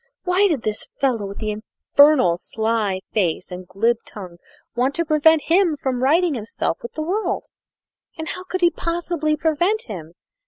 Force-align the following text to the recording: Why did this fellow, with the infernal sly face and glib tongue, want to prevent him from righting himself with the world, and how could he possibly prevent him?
Why 0.23 0.47
did 0.47 0.63
this 0.63 0.87
fellow, 0.99 1.27
with 1.27 1.37
the 1.37 1.51
infernal 1.51 2.35
sly 2.35 3.01
face 3.11 3.51
and 3.51 3.67
glib 3.67 3.97
tongue, 4.03 4.37
want 4.75 4.95
to 4.95 5.05
prevent 5.05 5.43
him 5.43 5.77
from 5.77 6.01
righting 6.01 6.33
himself 6.33 6.79
with 6.81 6.93
the 6.93 7.03
world, 7.03 7.45
and 8.17 8.29
how 8.29 8.43
could 8.45 8.61
he 8.61 8.71
possibly 8.71 9.37
prevent 9.37 9.83
him? 9.83 10.13